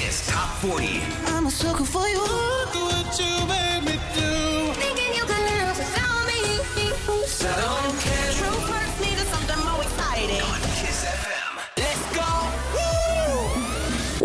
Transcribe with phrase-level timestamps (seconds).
[0.00, 1.02] Kiss Top 40.
[1.26, 2.20] I'm a sucker for you.
[2.20, 4.72] Look what you made me do.
[4.80, 6.40] Thinking you could learn to tell me.
[7.26, 7.89] So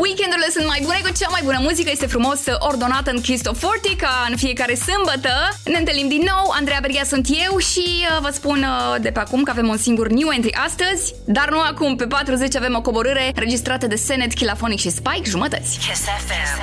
[0.04, 3.58] Weekendurile sunt mai bune cu cea mai bună muzică, este frumos ordonată în Kiss Top
[3.58, 5.34] 40 ca în fiecare sâmbătă.
[5.74, 9.20] Ne întâlnim din nou, Andreea Berghia sunt eu și uh, vă spun uh, de pe
[9.20, 12.82] acum că avem un singur new entry astăzi, dar nu acum, pe 40 avem o
[12.82, 15.78] coborâre registrată de Senet, Chilafonic și Spike, jumătăți.
[15.78, 16.56] Kiss FM.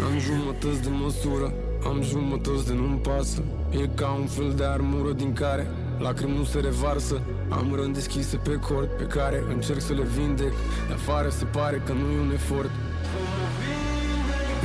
[0.00, 1.54] N-am jumătăți de măsură
[1.84, 5.66] Am jumătăți de nu-mi pasă E ca un fel de armură din care
[5.98, 10.54] Lacrimi nu se revarsă Am răni deschise pe cord Pe care încerc să le vindec.
[10.88, 12.70] De afară se pare că nu e un efort.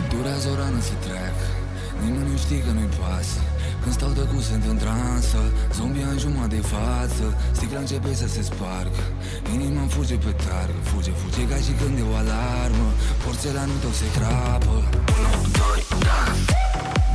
[0.09, 1.37] Durează o rană să trec.
[2.03, 3.39] Nimeni nu știe că nu-i pasă.
[3.81, 5.41] Când stau tăcut sunt în transă.
[5.77, 7.25] Zombia în jumătate de față.
[7.51, 9.03] Sticla începe să se spargă.
[9.53, 10.79] Inima fuge pe targă.
[10.89, 12.87] Fuge, fuge ca și când e o alarmă.
[13.23, 14.75] Porțelanul tău se crapă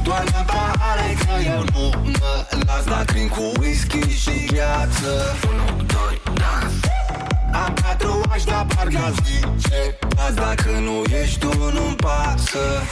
[0.06, 5.36] Doar-mă pahare că eu nu mă las Lacrimi cu whisky și gheață.
[5.48, 5.86] 1, 2,
[6.34, 6.74] dans.
[7.52, 12.82] Am tatuaj, dar parcă aș zice Azi dacă nu ești tu, nu-mi pasă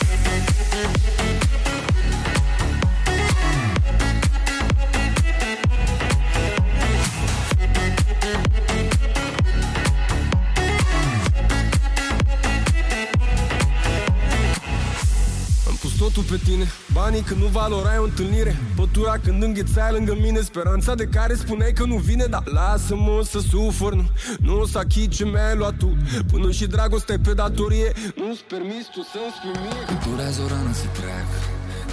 [16.04, 16.66] totul pe tine.
[16.92, 18.56] Banii când nu valorai o întâlnire.
[18.76, 23.38] Pătura când înghețai lângă mine Speranța de care spuneai că nu vine Dar lasă-mă să
[23.50, 24.06] sufăr Nu,
[24.38, 25.96] nu o să achit ce mi-ai luat tu.
[26.32, 29.98] Până și dragostea pe datorie Nu-ți permis tu să-mi spui mie.
[30.06, 31.28] Durează o rană să trec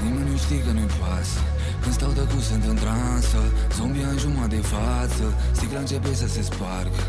[0.03, 1.39] Nimeni nu știe că nu-i pasă
[1.81, 3.41] Când stau tăcut sunt în transă.
[3.77, 5.25] Zombia în jumătate de față.
[5.57, 7.03] Sticla începe să se spargă.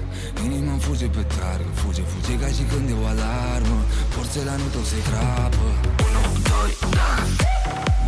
[0.45, 1.71] Inima fuge pe targă.
[1.81, 3.79] Fuge, fuge ca și când e o alarmă.
[4.15, 5.67] Porțelanul tău se crapă.
[6.07, 7.31] 1, 2, dans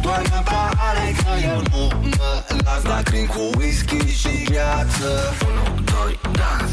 [0.04, 1.84] Doar-mă pahare că eu nu
[2.18, 2.32] mă
[2.64, 5.10] las Lacrimi cu whisky și gheață
[5.46, 6.72] 1, 2, dans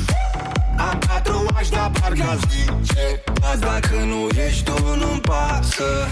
[0.78, 6.08] Am tatuaj, dar parcă aș zice Azi dacă nu ești tu, nu-mi pasă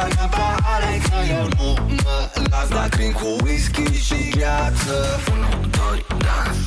[0.00, 2.68] Doar-mă pahare că eu nu mă las.
[2.68, 5.40] Lacrimi cu whisky și gheață 1,
[5.70, 6.58] 2, dans.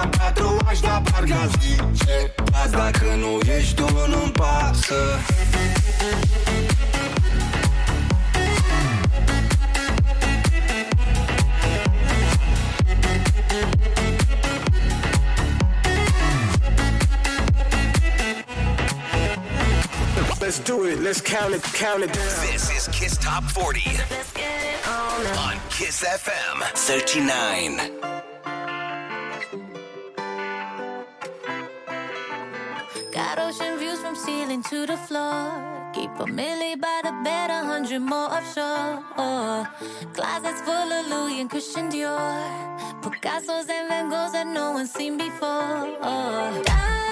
[0.00, 5.18] Am tatuaj, dar parcă aș zice Azi dacă nu ești tu, nu-mi pasă
[20.52, 23.80] Let's do it, let's count it, count it down This is Kiss Top 40
[24.10, 24.86] Let's get it
[25.38, 27.76] on Kiss FM 39.
[33.12, 35.90] Got ocean views from ceiling to the floor.
[35.94, 39.02] Keep a milli by the bed, a hundred more offshore.
[40.12, 43.00] Closets full of Louis and Christian Dior.
[43.00, 45.88] Picasso's and Van Goghs that no one's seen before.
[46.02, 47.02] Diamonds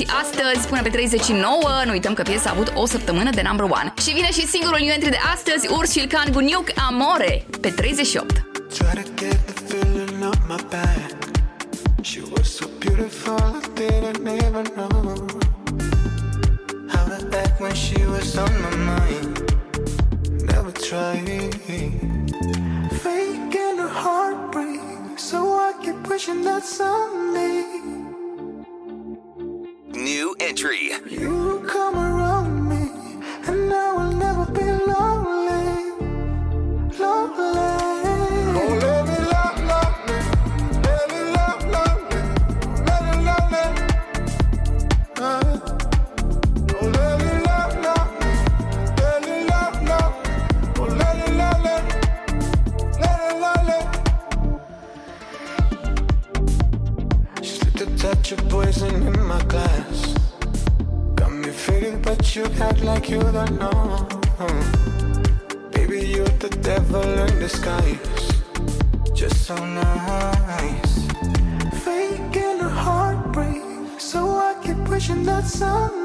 [0.00, 1.60] vieții astăzi până pe 39.
[1.84, 3.92] Nu uităm că piesa a avut o săptămână de number one.
[4.02, 6.40] Și vine și singurul new entry de astăzi, Ursul Can cu
[6.88, 8.39] Amore, pe 38.
[58.30, 60.14] got your poison in my glass.
[61.16, 64.06] Got me feeling, but you act like you don't know.
[65.72, 67.98] Baby, you're the devil in disguise.
[69.14, 71.08] Just so nice.
[71.84, 75.99] Faking a heartbreak, so I keep pushing that sun.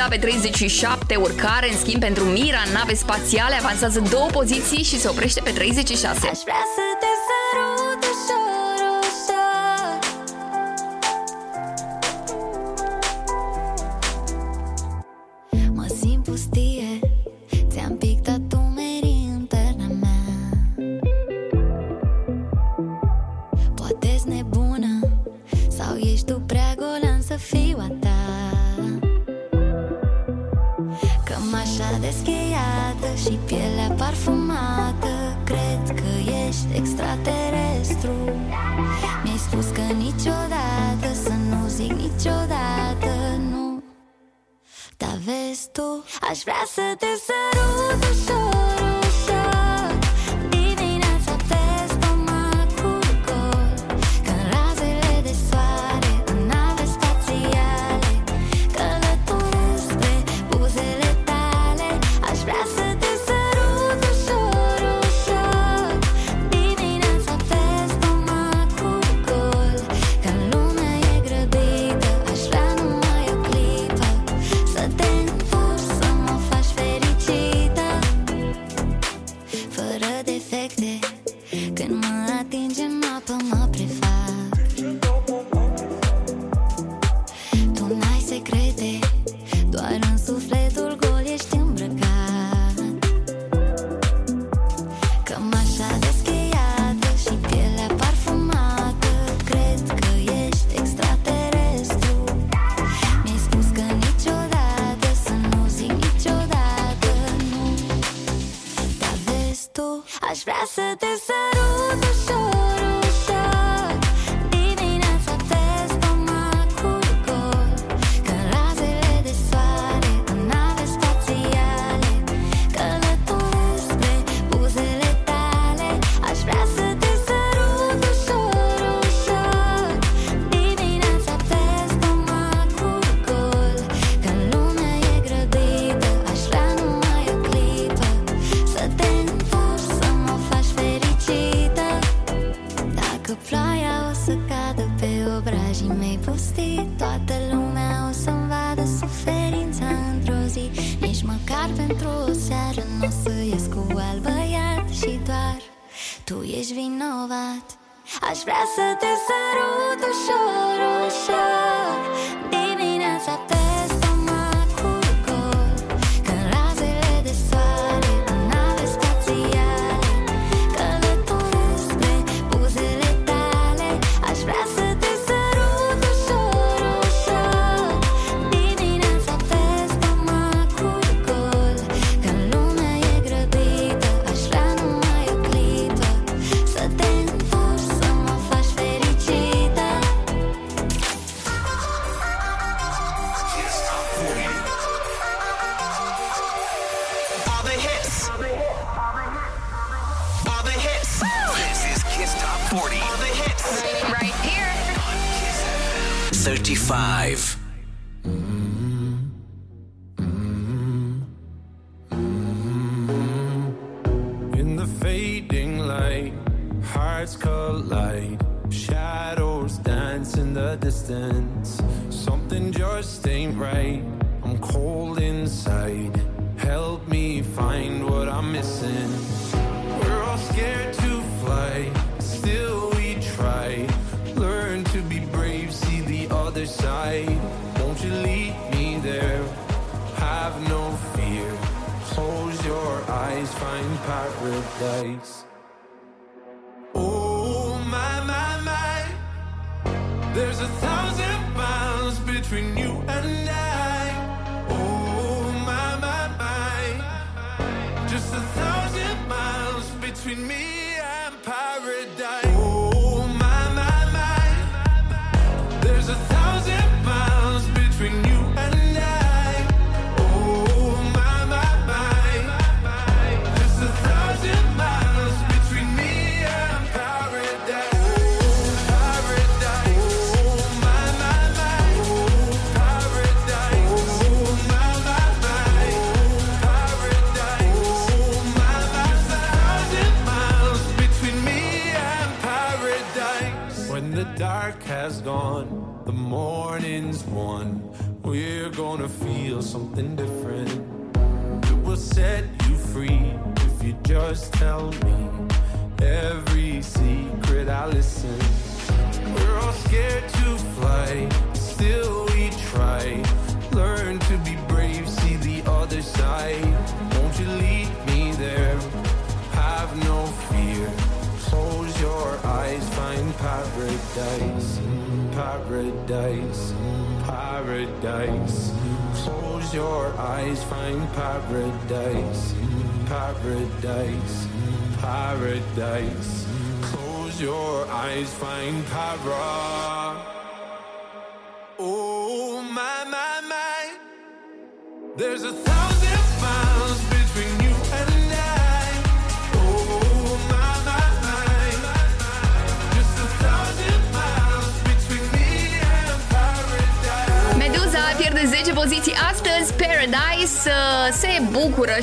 [0.00, 5.08] da pe 37, urcare în schimb pentru Mira, nave spațiale, avansează două poziții și se
[5.08, 6.28] oprește pe 36.
[6.28, 6.89] Aș vrea să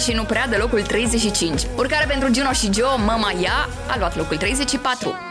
[0.07, 1.61] și nu prea de locul 35.
[1.75, 5.26] Urcare pentru Gino și Gio, Mama Ia a luat locul 34.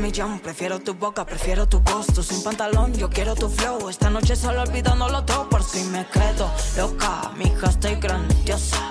[0.00, 0.40] Millón.
[0.40, 1.82] Prefiero tu boca, prefiero tu
[2.14, 2.92] tu sin pantalón.
[2.94, 3.88] Yo quiero tu flow.
[3.88, 7.30] Esta noche solo olvidándolo todo por si me quedo loca.
[7.36, 8.89] Mi hija, estoy grandiosa.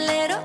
[0.00, 0.35] little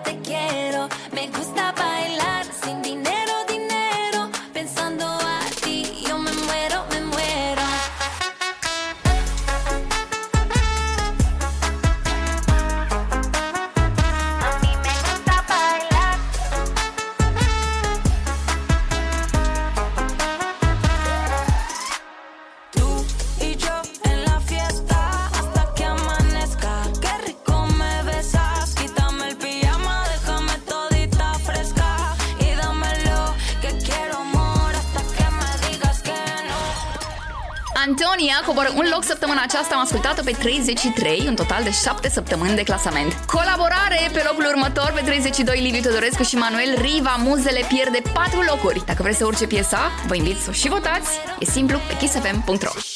[38.52, 42.56] Antonia coboră un loc săptămâna aceasta, am ascultat-o pe 33, un total de 7 săptămâni
[42.56, 43.14] de clasament.
[43.14, 48.86] Colaborare pe locul următor, pe 32, Liviu Teodorescu și Manuel Riva, Muzele pierde 4 locuri.
[48.86, 51.10] Dacă vreți să urce piesa, vă invit să o și votați.
[51.40, 52.91] E simplu pe kissfm.ro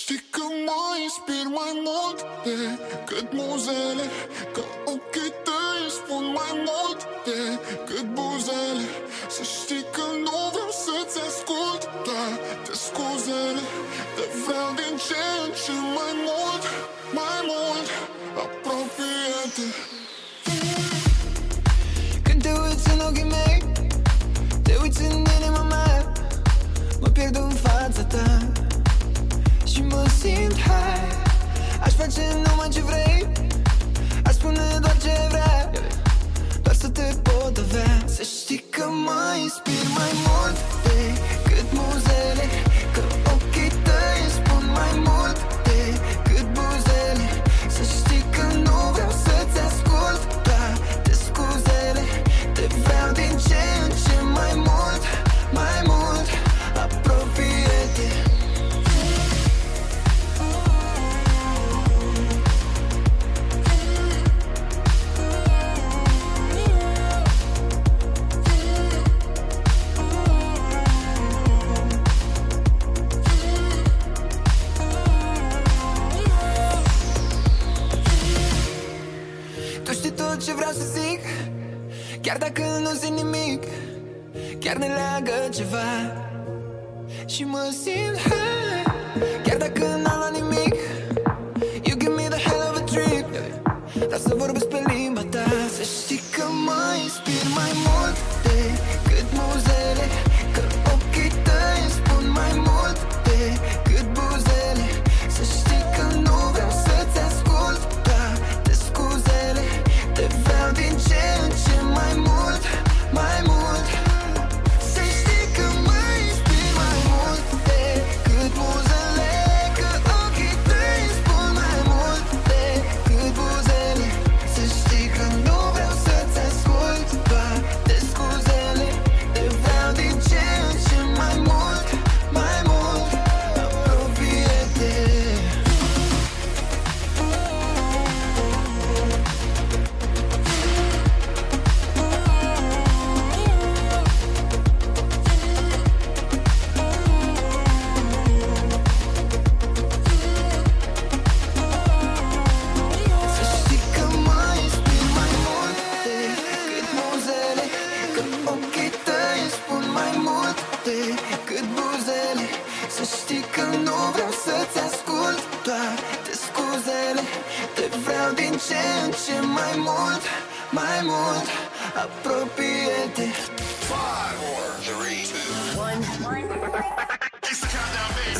[171.96, 173.32] mult Apropie-te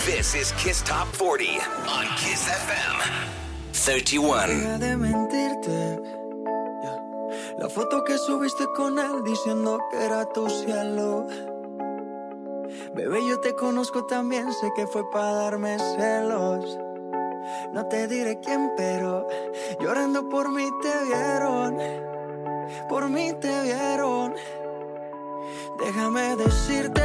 [0.06, 2.98] This is Kiss Top 40 on Kiss FM.
[3.72, 4.48] 31.
[4.48, 6.00] Deja de mentirte.
[7.58, 11.28] La foto que subiste con él diciendo que era tu cielo.
[12.94, 16.78] Bebé, yo te conozco también, sé que fue para darme celos.
[17.74, 19.28] No te diré quién, pero
[19.80, 22.15] llorando por mí te vieron
[22.90, 24.34] por mí te vieron.
[25.80, 27.02] Déjame decirte,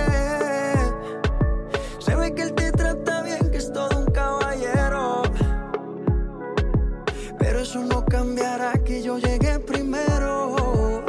[1.98, 5.22] se ve que él te trata bien, que es todo un caballero.
[7.38, 11.04] Pero eso no cambiará que yo llegué primero.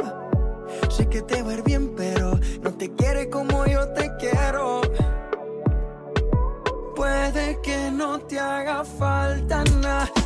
[0.88, 4.80] Sé que te va bien, pero no te quiere como yo te quiero.
[6.96, 10.21] Puede que no te haga falta nada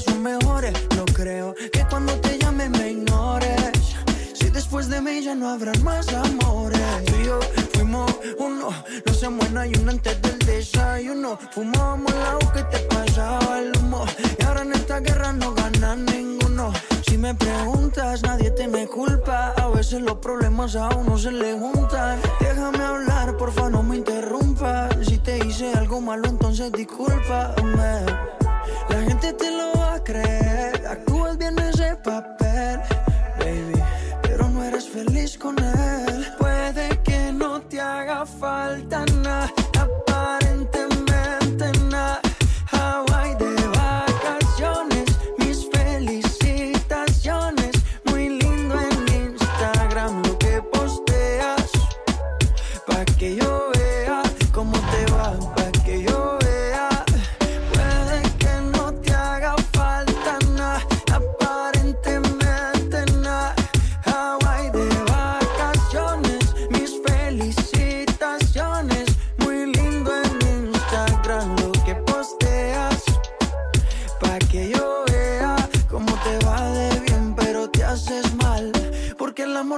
[0.00, 0.72] ahora son mejores.
[0.96, 3.96] No creo que cuando te llame me ignores.
[4.34, 6.80] Si después de mí ya no habrán más amores.
[7.06, 7.40] Tú y yo
[7.72, 8.70] fuimos uno.
[9.06, 11.38] No se muera y uno antes del desayuno.
[11.52, 14.04] Fumábamos el agua que te pasaba el humo.
[14.38, 16.72] Y ahora en esta guerra no gana ninguno.
[17.06, 19.52] Si me preguntas, nadie te me culpa.
[19.56, 22.20] A veces los problemas a uno se le juntan.
[22.40, 24.94] Déjame hablar, porfa, no me interrumpas.
[25.06, 28.39] Si te hice algo malo, entonces discúlpame.
[29.20, 30.86] Gente te lo va a creer.
[30.86, 32.80] Actúas bien ese papel,
[33.38, 33.82] baby.
[34.22, 36.26] Pero no eres feliz con él.
[36.38, 39.52] Puede que no te haga falta nada,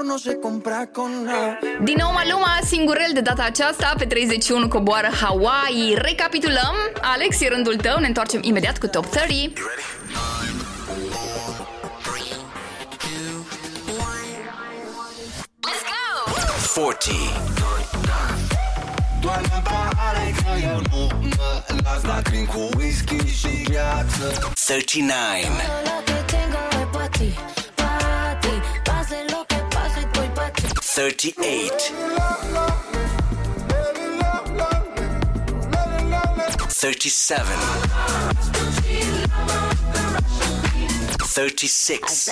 [0.02, 1.58] amor no se compra con nada.
[1.80, 5.94] Din nou Maluma, singurel de data aceasta, pe 31 coboară Hawaii.
[5.94, 9.52] Recapitulăm, Alex, e rândul tău, ne întoarcem imediat cu Top 30.
[16.74, 17.14] 40.
[19.20, 25.14] Doamne pahare că eu nu mă las Lacrimi cu whisky și gheață 39.
[25.84, 27.30] Lo que tengo es pa' ti,
[27.74, 28.61] pa' ti.
[30.94, 31.90] 38.
[36.68, 37.46] 37.
[41.24, 42.30] 36.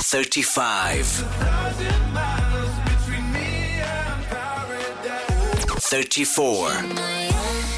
[0.00, 1.24] 35.
[5.80, 7.77] 34.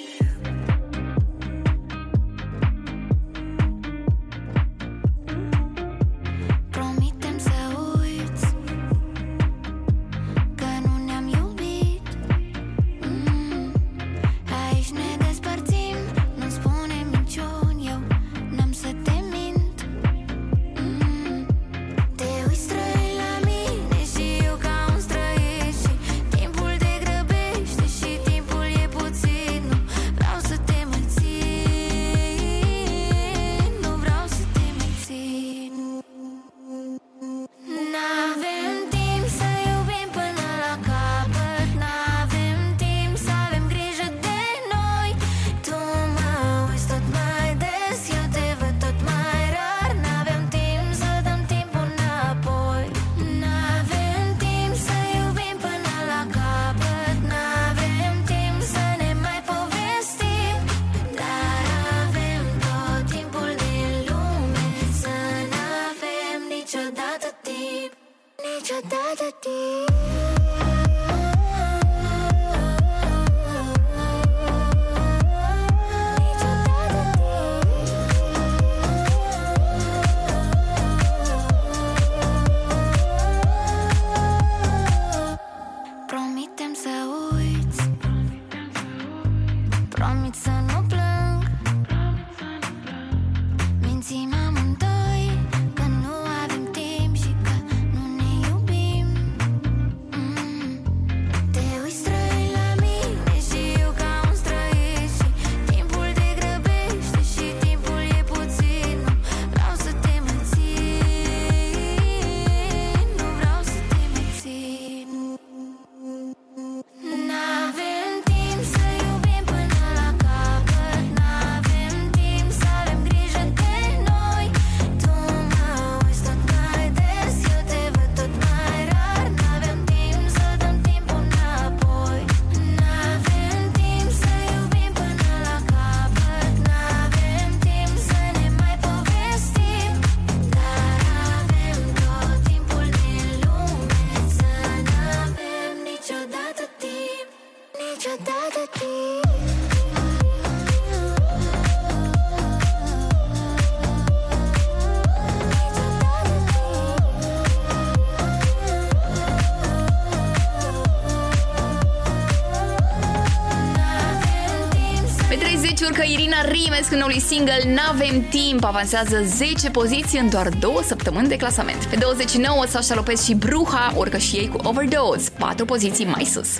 [166.91, 171.85] mulțumesc noului single N-avem timp avansează 10 poziții în doar două săptămâni de clasament.
[171.85, 176.59] Pe 29 Sasha Lopez și Bruha urcă și ei cu Overdose, 4 poziții mai sus.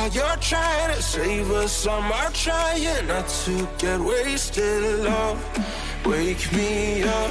[0.00, 5.38] While you're trying to save us, I'm trying not to get wasted, love.
[6.06, 7.30] Wake me up,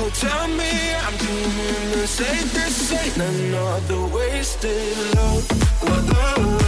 [0.00, 6.12] oh tell me I'm doing the safest, ain't another wasted love.
[6.12, 6.59] love.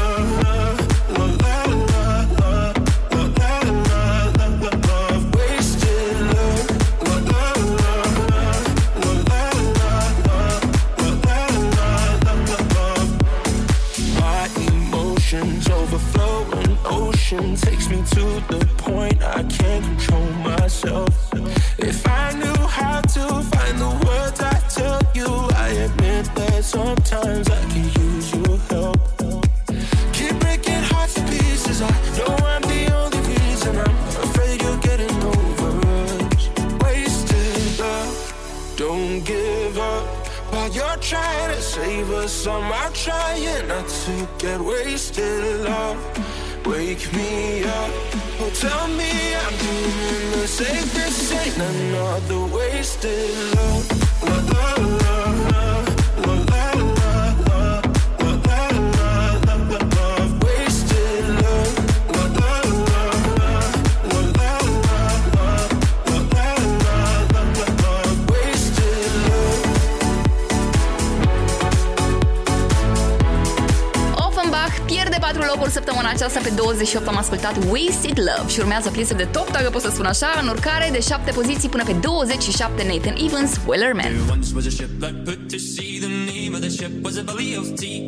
[77.43, 80.88] ascultat Wasted Love și urmează piese de top, dacă pot să spun așa, în urcare
[80.93, 84.05] de 7 poziții până pe 27 Nathan Evans, Wellerman.
[84.05, 87.16] There once was a ship that put to sea, the name of the ship was
[87.16, 88.02] a belly of tea.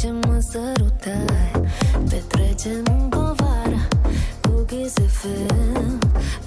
[0.00, 1.50] ce mă sărutai
[2.08, 3.88] Petrecem în povară
[4.40, 5.98] cu Kiss FM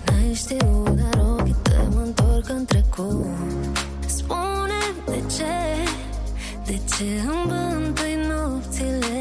[0.05, 1.55] N-ai știut, dar ochii
[4.05, 5.55] Spune de ce,
[6.65, 9.19] de ce îmi bântui nopțile?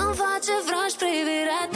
[0.00, 1.67] Îmi face vraj privirea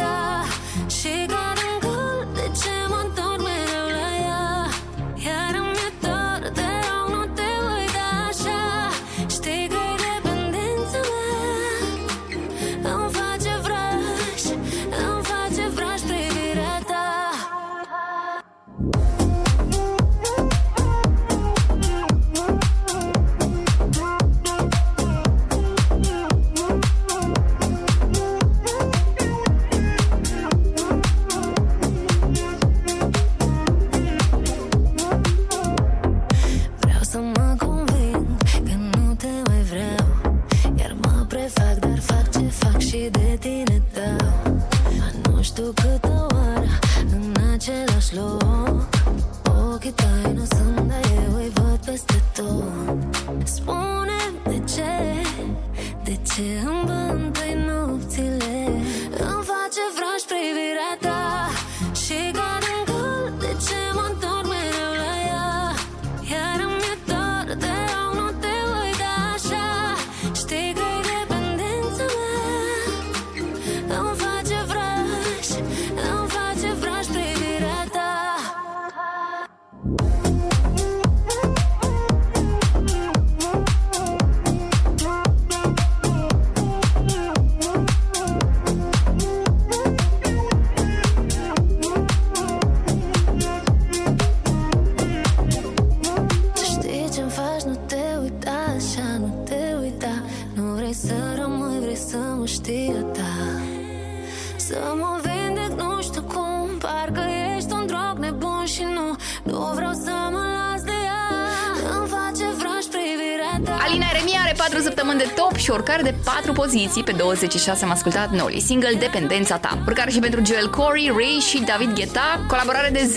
[116.63, 119.79] poziții, pe 26 am ascultat Noli, single Dependența ta.
[119.87, 123.13] Urcare și pentru Joel Corey, Ray și David Guetta, colaborare de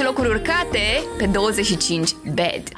[0.00, 2.77] 10-10 locuri urcate, pe 25 Bad.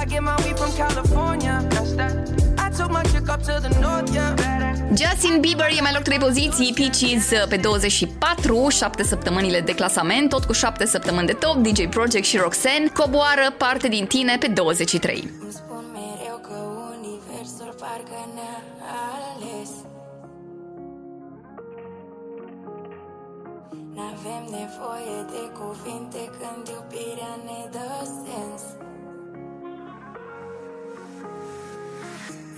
[0.00, 1.54] I get my weed from California.
[1.70, 2.14] That's that.
[2.58, 4.34] I took my chick up to the north, yeah.
[4.34, 4.72] Better.
[4.94, 10.28] Justin Bieber e mai loc 3 poziții, Peaches uh, pe 24, 7 săptămânile de clasament,
[10.28, 14.46] tot cu 7 săptămâni de top, DJ Project și Roxanne coboară parte din tine pe
[14.46, 15.30] 23.
[15.40, 16.56] Îmi spun mereu că
[16.94, 18.58] universul parcă ne-a
[19.32, 19.70] ales
[23.96, 27.90] N-avem nevoie de cuvinte când iubirea ne dă
[28.24, 28.62] sens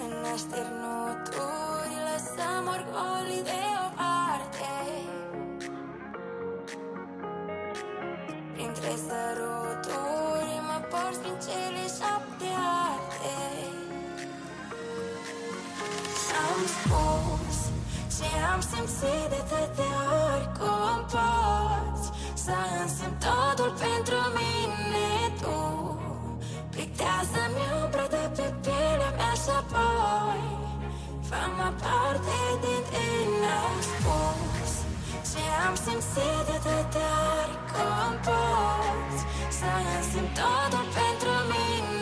[0.05, 4.75] În așternuturi lăsăm orgolii deoparte.
[8.53, 12.51] Printre săruturi mă porți prin cele șapte
[12.91, 13.37] arte.
[16.47, 17.57] Am spus
[18.17, 19.97] ce am simțit de atâtea
[20.27, 22.07] ori Cum poți
[22.45, 25.09] să însemn totul pentru mine
[25.41, 26.04] tu
[26.77, 30.43] Pictează-mi umbra de pe pielea mea și apoi
[31.29, 34.73] Fă-mă parte din tine Am spus
[35.31, 39.21] ce am simțit de atâtea ori Cum poți
[39.59, 41.94] să însemn totul pentru mine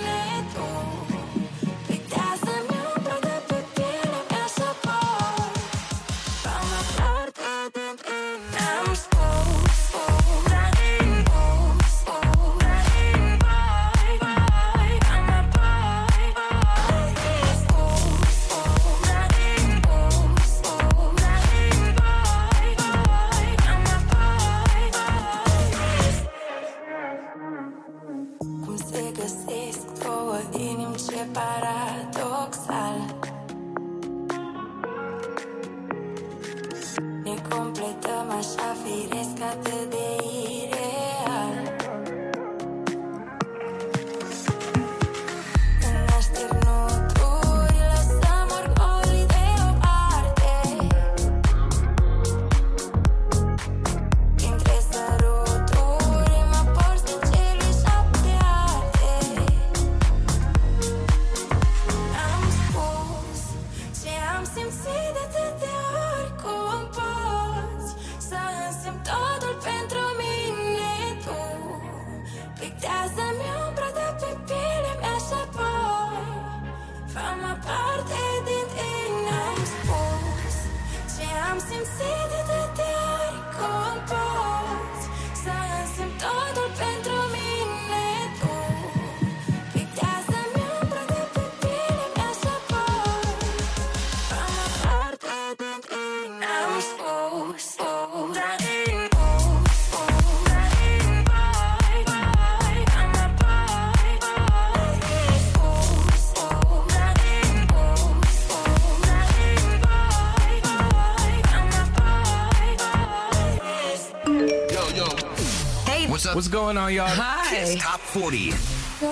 [116.73, 117.07] going on, y'all?
[117.07, 117.55] Hi.
[117.55, 118.55] Kiss Top 40.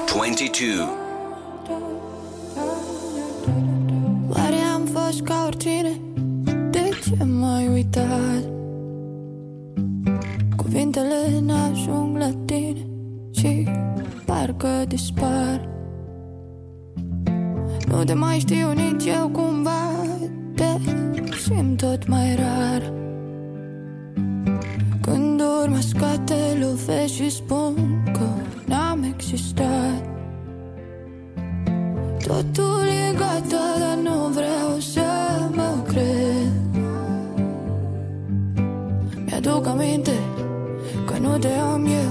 [0.07, 0.89] 22.
[4.29, 6.01] Oare am fost ca oricine?
[6.71, 8.45] De ce m-ai uitat?
[10.57, 12.87] Cuvintele n-ajung la tine
[13.31, 13.69] Și
[14.25, 15.69] parcă dispar
[17.87, 19.91] Nu te mai știu nici eu cumva
[20.55, 20.65] Te
[21.45, 22.93] simt tot mai rar
[25.81, 28.27] Când urmă scoate lovesc și spun că
[28.67, 30.09] n-am existat.
[32.27, 35.01] Totul e gata, dar nu vreau să
[35.55, 36.53] mă cred.
[39.25, 40.19] Mi-aduc aminte
[41.07, 42.11] că nu te am eu.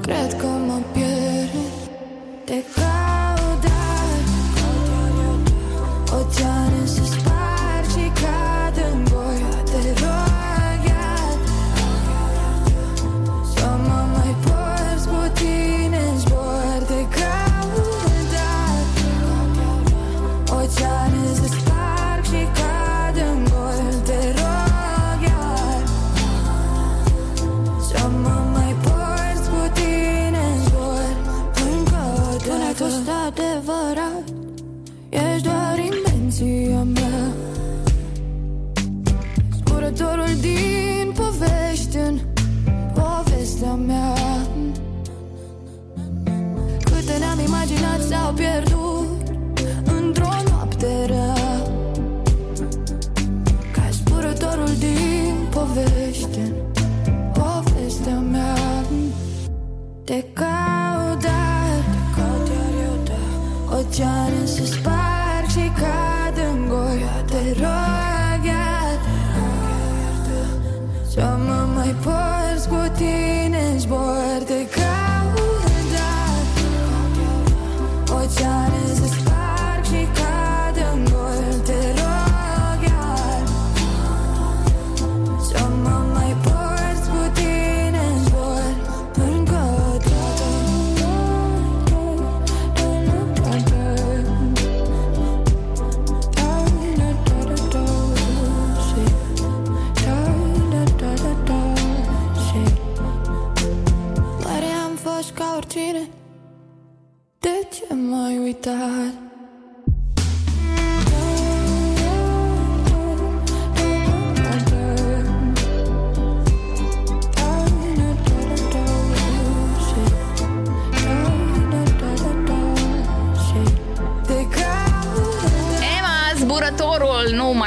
[0.00, 0.46] Cred că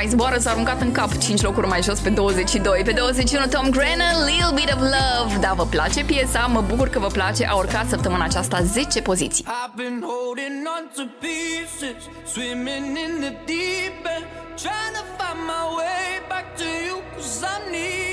[0.04, 2.82] mai zboară, s-a aruncat în cap 5 locuri mai jos pe 22.
[2.86, 5.38] Pe 21 Tom Grennan, Little Bit of Love.
[5.40, 6.40] Da, vă place piesa?
[6.40, 7.46] Mă bucur că vă place.
[7.46, 9.46] A urcat săptămâna aceasta 10 poziții.
[9.48, 12.00] I've been holding on to pieces,
[12.34, 14.26] swimming in the deep end,
[14.64, 18.13] trying to find my way back to you, cause I'm needing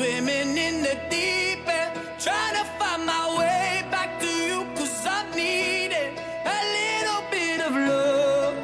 [0.00, 5.28] Swimming in the deep end Trying to find my way back to you Cause I
[5.36, 6.12] need it
[6.56, 8.56] A little bit of love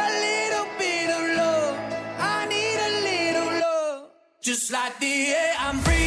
[0.00, 1.76] a little bit of love.
[2.18, 4.10] I need a little love.
[4.40, 5.97] Just like the air I'm breathing,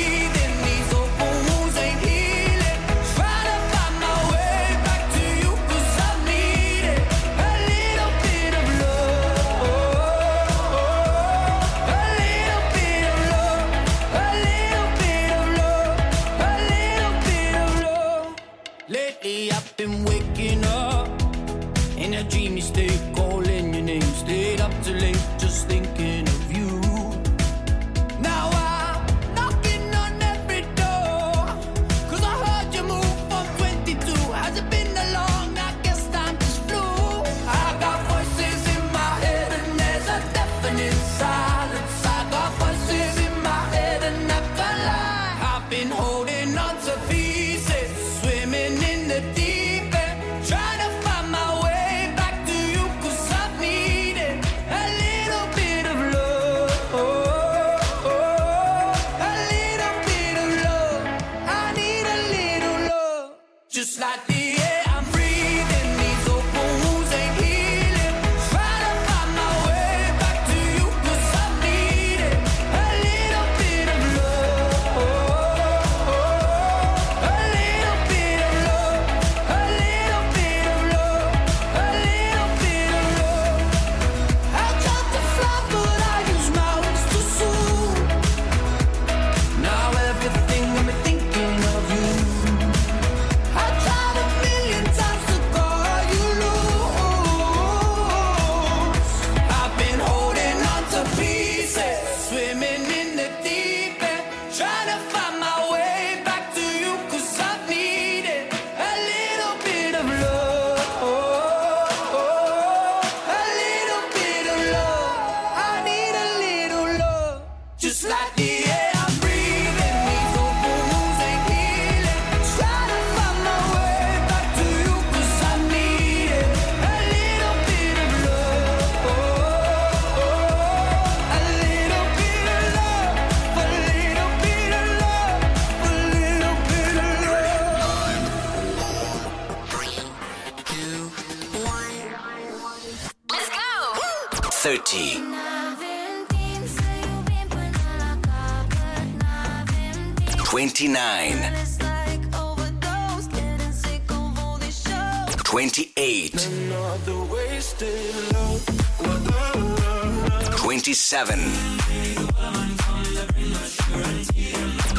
[161.22, 161.39] 27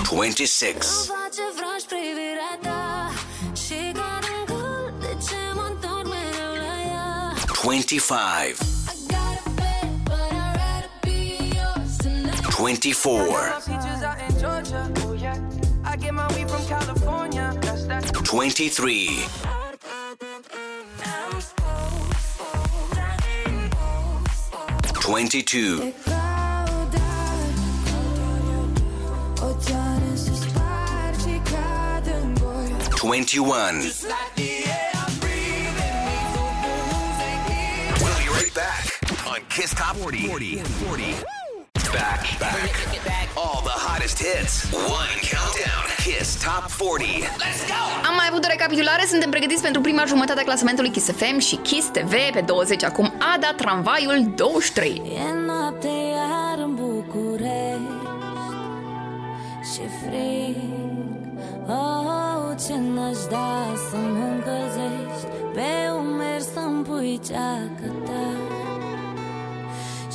[0.04, 1.10] 26
[7.64, 8.56] 25
[12.50, 13.62] 24
[18.22, 19.28] 23
[25.02, 25.92] 22
[33.12, 33.92] goi 21.
[38.00, 38.82] We'll be right back
[39.26, 40.26] on Kiss Top 40.
[40.28, 40.62] 40.
[40.88, 41.04] 40.
[41.92, 42.70] Back, back.
[43.36, 44.72] All the hottest hits.
[44.72, 45.84] One countdown.
[45.98, 47.06] Kiss Top 40.
[47.38, 47.82] Let's go!
[48.08, 51.56] Am mai avut o recapitulare, suntem pregătiți pentru prima jumătate a clasamentului Kiss FM și
[51.56, 55.02] Kiss TV pe 20 acum Ada Tramvaiul 23.
[55.14, 57.92] E noapte iar în București
[59.72, 60.56] Și frig
[61.68, 65.26] Oh, ce n-aș da să mă încălzești?
[65.54, 68.26] Pe umeri să-mi pui ceacă ta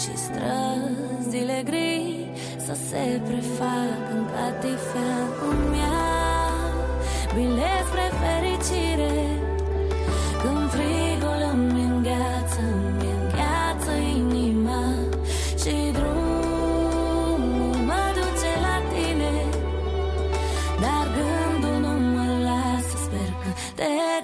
[0.02, 5.16] Și străzile gri să se prefac în catifea.
[5.50, 6.48] Îmi iau
[7.36, 9.37] bilet spre fericire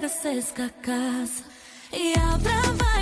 [0.04, 1.44] pega, sesca a casa
[1.92, 2.93] e abra vai.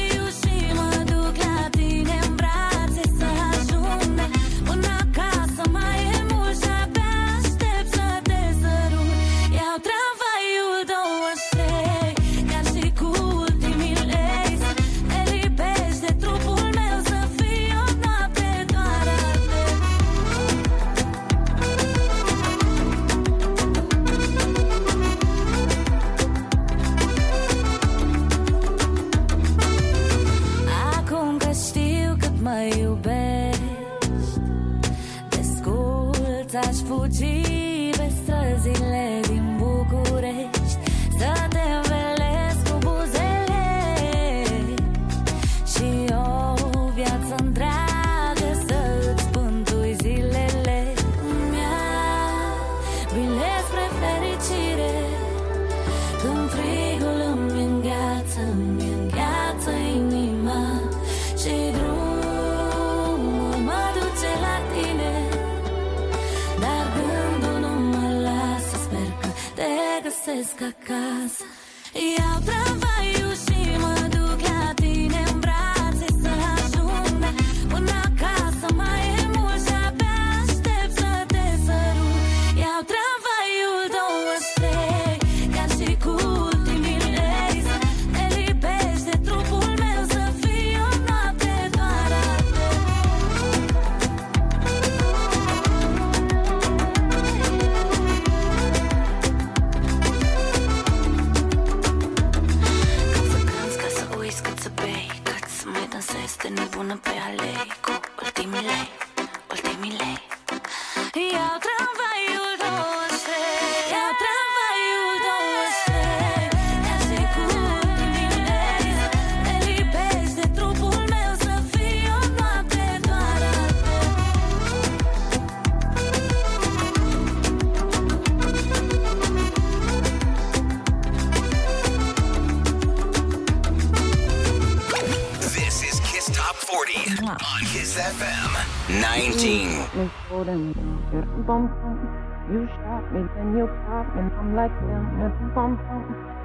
[141.42, 146.02] You shot me, then you popped me, I'm like damn, bum bum bum.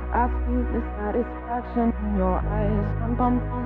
[0.09, 3.65] I see the satisfaction in your eyes, bum bum bum.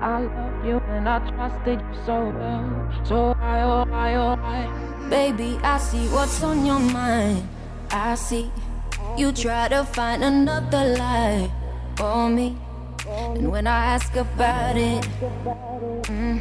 [0.00, 5.08] I love you and I trusted you so well, so I oh I oh I.
[5.10, 7.46] Baby, I see what's on your mind.
[7.90, 8.50] I see
[9.18, 11.50] you try to find another lie
[11.96, 12.56] for me.
[13.06, 15.04] And when I ask about it,
[16.04, 16.40] mm,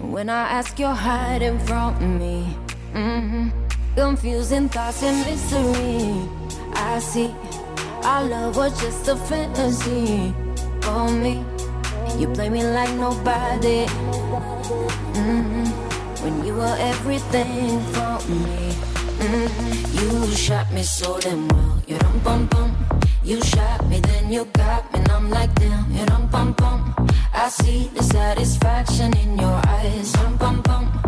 [0.00, 2.56] when I ask, you're hiding from me.
[2.92, 3.48] Hmm
[3.94, 6.28] Confusing thoughts and mystery.
[6.74, 7.34] I see
[8.04, 10.32] our love was just a fantasy
[10.82, 11.44] for me.
[12.16, 13.86] You play me like nobody.
[15.18, 15.64] Mm-hmm.
[16.22, 18.70] When you were everything for me.
[19.18, 19.98] Mm-hmm.
[19.98, 21.82] You shot me so damn well.
[21.88, 22.76] You dum bum bum.
[23.24, 25.90] You shot me, then you got me, and I'm like damn.
[25.90, 26.94] You dum bum bum.
[27.34, 30.12] I see the satisfaction in your eyes.
[30.12, 31.07] Dum bum bum.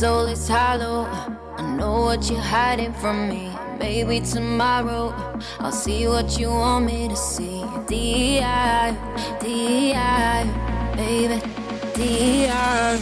[0.00, 1.04] soul is hollow.
[1.58, 3.52] I know what you're hiding from me.
[3.78, 5.12] Maybe tomorrow
[5.58, 7.62] I'll see what you want me to see.
[7.86, 8.96] D.I.
[9.42, 10.44] D.I.
[10.96, 11.38] Baby,
[11.92, 12.98] D.I.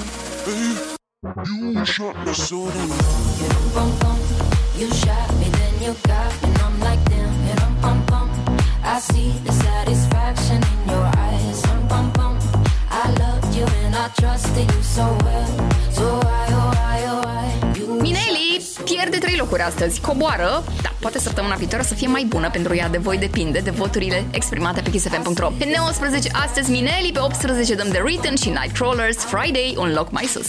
[1.46, 2.88] You shot me so damn
[3.42, 4.18] You bum bum.
[4.76, 7.32] You shot me, then you got me, and I'm like damn.
[7.46, 8.28] You dum bum bum.
[8.82, 11.62] I see the satisfaction in your eyes.
[11.62, 12.38] Dum bum bum.
[12.90, 15.50] I loved you and I trusted you so well.
[15.92, 17.78] So why, oh why, oh why?
[17.78, 20.00] You Mineli pierde trei locuri astăzi.
[20.00, 22.88] Coboară, da, poate săptămâna viitoare să fie mai bună pentru ea.
[22.88, 25.48] De voi depinde de voturile exprimate pe kissfm.ro.
[25.58, 30.24] Pe 19 astăzi Mineli, pe 18 dăm The Written și Nightcrawlers, Friday, un loc mai
[30.24, 30.46] sus.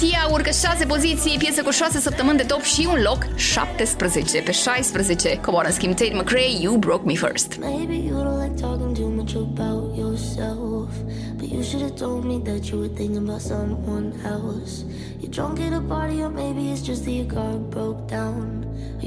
[0.00, 4.40] Tia urcă 6 poziții, piesă cu 6 săptămâni de top și un loc 17.
[4.40, 7.58] Pe 16 coboară în schimb Tate McRae, You Broke Me First.
[7.58, 10.88] Maybe you don't like talking too much about yourself
[11.36, 14.72] But you should have told me that you were thinking about someone else
[15.20, 18.44] You're drunk at a party or maybe it's just that your car broke down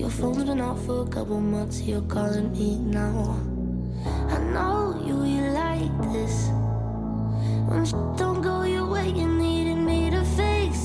[0.01, 2.69] Your phone's been off for a couple months, you're calling me
[3.01, 3.17] now
[4.35, 6.35] I know you, you like this
[7.69, 7.83] When
[8.21, 9.72] don't go your way, you need it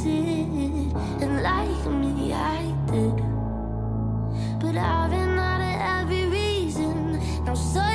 [0.07, 3.17] and like me, I did.
[4.61, 7.21] But I've been out of every reason.
[7.45, 7.88] Now, so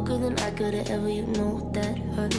[0.00, 2.34] quicker than I could have ever, you know that hurt.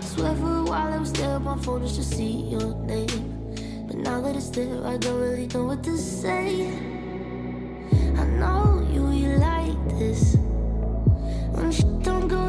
[0.00, 3.54] Swear for a while I was there on my phone just to see your name.
[3.86, 6.66] But now that it's there, I don't really know what to say.
[8.16, 10.36] I know you, you like this.
[11.54, 12.48] When shit don't go,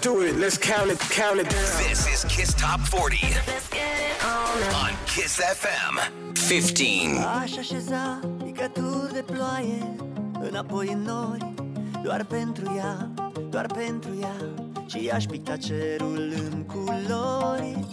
[0.00, 0.36] do it.
[0.36, 1.48] Let's count it, count it.
[1.48, 3.22] This is Kiss Top 40
[4.82, 5.98] on Kiss FM
[6.34, 7.18] 15.
[7.42, 9.94] Aș așeza picături de ploaie
[10.40, 11.52] înapoi în nori,
[12.02, 13.10] doar pentru ea,
[13.50, 14.36] doar pentru ea.
[14.86, 17.86] Și aș picta cerul în culori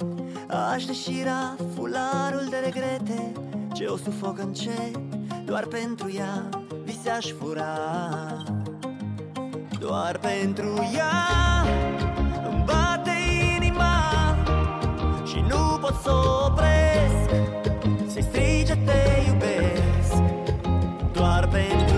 [0.74, 3.32] Aș deșira fularul de regrete
[3.74, 4.98] Ce o sufoc încet
[5.46, 6.50] Doar pentru ea
[6.84, 7.78] Vise aș fura
[9.88, 11.14] doar pentru ea.
[12.50, 13.12] Îmi bate
[13.56, 14.02] inima
[15.26, 16.12] Și nu pot să
[16.46, 17.30] opresc.
[18.08, 20.22] Să-i strige te iubesc
[21.14, 21.95] Doar pentru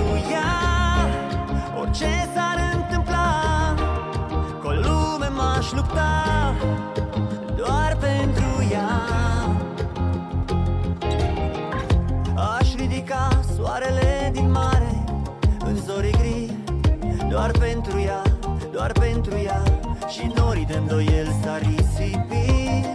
[20.90, 22.86] îndoiel s-a risipit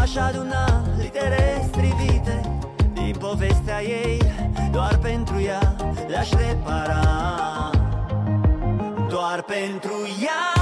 [0.00, 2.40] Aș aduna litere strivite
[2.92, 4.20] Din povestea ei
[4.72, 5.76] Doar pentru ea
[6.08, 7.00] le-aș repara.
[9.08, 9.92] Doar pentru
[10.22, 10.53] ea.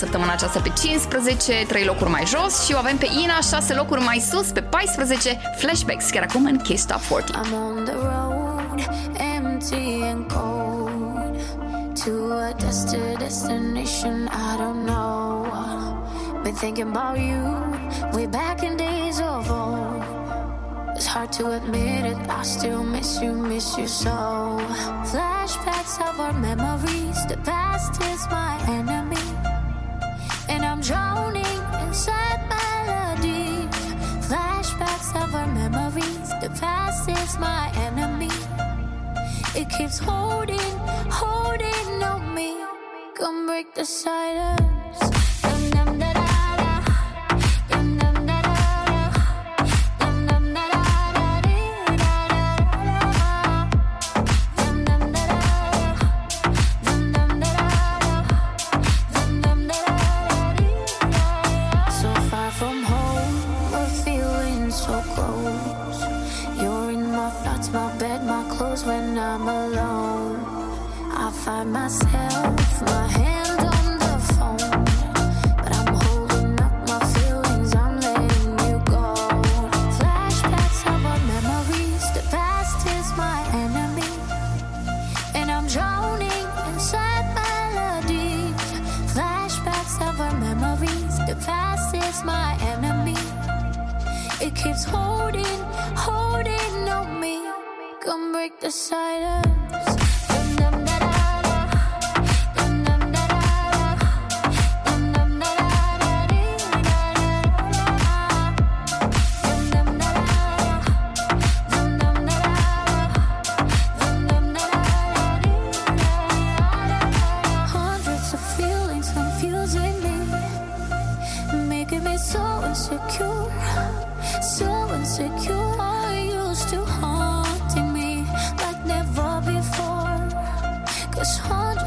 [0.00, 4.02] săptămâna aceasta pe 15, 3 locuri mai jos și o avem pe Ina 6 locuri
[4.02, 7.36] mai sus pe 14, Flashbacks, chiar acum în Kiss Top 40.
[7.36, 8.78] I'm on the road,
[9.36, 10.80] empty and cold
[12.04, 15.46] To a destined destination I don't know.
[16.44, 17.42] Been thinking about you
[18.14, 20.02] way back in days of old.
[20.96, 24.16] It's hard to admit it, I still miss you, miss you so.
[25.10, 28.49] Flashbacks of our memories, the past is my
[37.40, 38.30] my enemy.
[39.60, 40.72] It keeps holding,
[41.10, 42.50] holding on me.
[43.14, 44.29] Come break the silence.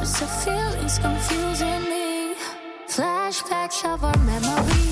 [0.04, 2.36] The feelings confusing me.
[2.90, 4.83] Flashbacks of our memories.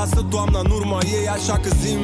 [0.00, 1.98] lasă toamna în urma ei Așa că zim.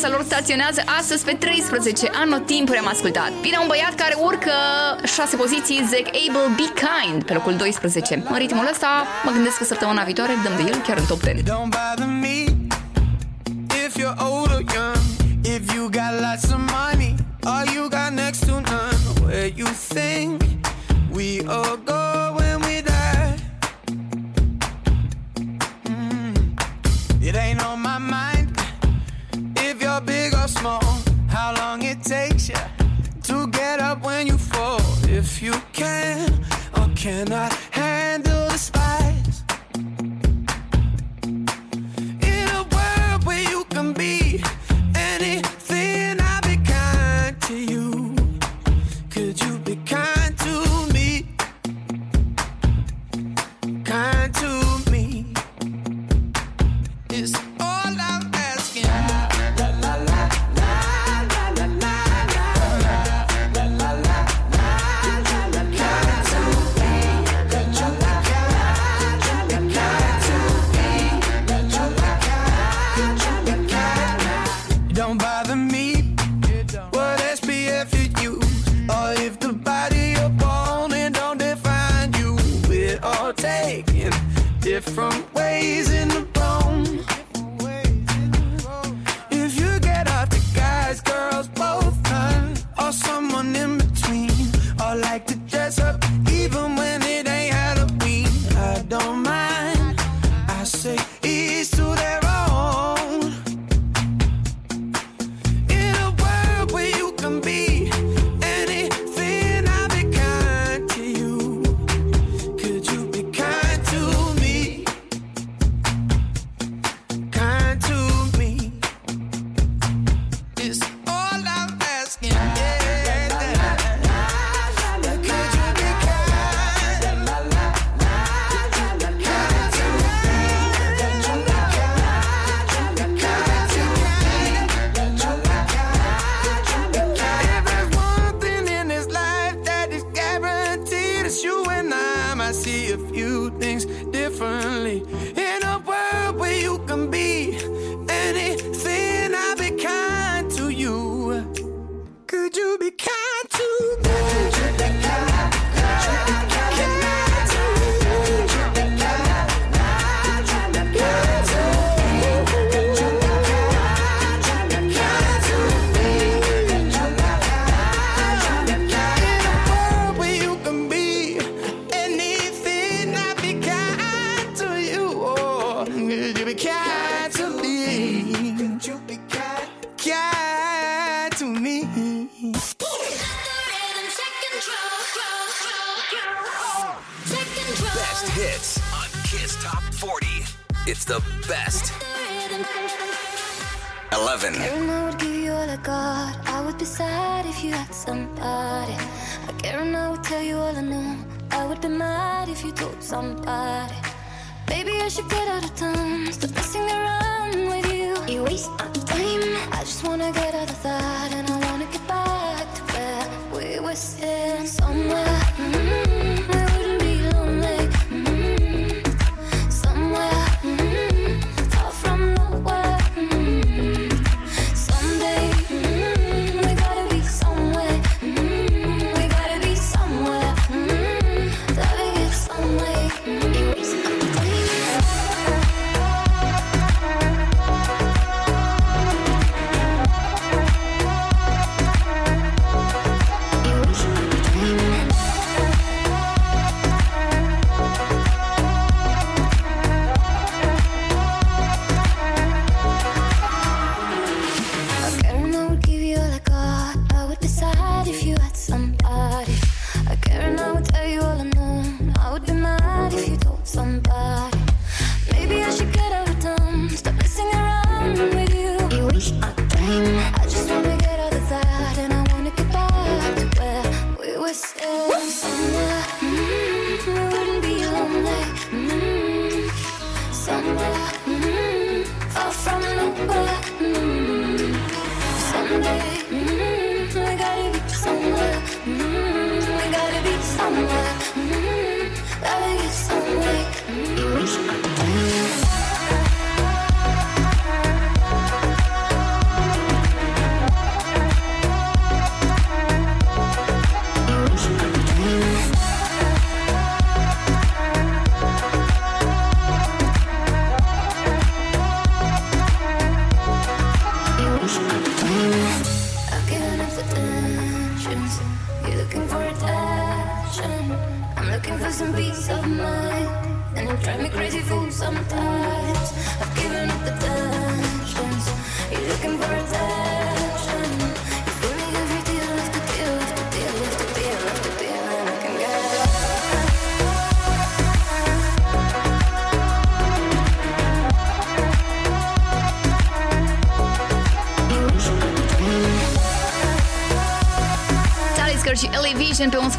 [0.00, 3.30] piesa lor staționează astăzi pe 13 anotimp am ascultat.
[3.42, 4.52] Vine un băiat care urcă
[5.04, 8.22] 6 poziții, Zac „Able Be Kind, pe locul 12.
[8.30, 11.42] În ritmul ăsta mă gândesc că săptămâna viitoare dăm de el chiar în top 10.
[13.86, 15.00] If you're old or young,
[15.54, 16.69] if you got lots of
[37.00, 37.49] Can I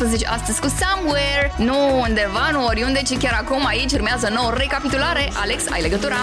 [0.01, 1.53] 17 astăzi cu Somewhere.
[1.57, 5.31] Nu undeva, nu oriunde, ci chiar acum aici urmează nouă recapitulare.
[5.33, 6.15] Alex, ai legătura?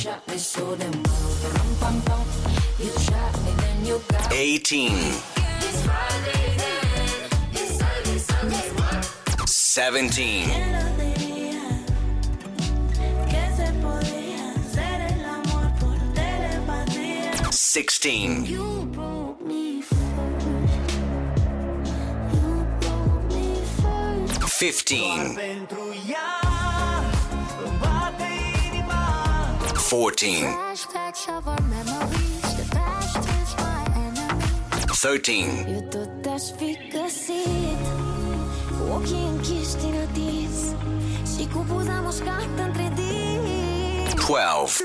[4.30, 5.35] 18
[9.96, 10.50] Seventeen.
[17.50, 18.46] Sixteen.
[24.46, 25.40] Fifteen.
[29.78, 30.44] Fourteen.
[35.06, 35.52] Thirteen.
[38.96, 40.58] ochii închiși din atins
[41.36, 43.40] Și cu buza mușcată între din
[44.28, 44.85] 12